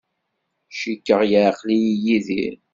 [0.77, 2.55] Cikkeɣ yeɛqel-iyi Yidir.